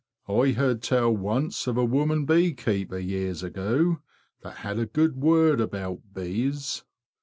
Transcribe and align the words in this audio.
"T 0.27 0.53
heard 0.53 0.81
tell 0.81 1.15
once 1.15 1.67
of 1.67 1.77
a 1.77 1.85
woman 1.85 2.25
bee 2.25 2.55
keeper 2.55 2.97
years 2.97 3.43
ago, 3.43 3.99
that 4.41 4.57
had 4.65 4.79
a 4.79 4.87
good 4.87 5.15
word 5.17 5.61
about 5.61 6.01
bees. 6.15 6.83